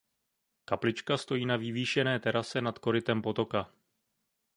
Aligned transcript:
Kaplička 0.65 1.17
stojí 1.17 1.45
na 1.45 1.57
vyvýšené 1.57 2.19
terase 2.19 2.61
nad 2.61 2.79
korytem 2.79 3.21
potoka. 3.21 3.69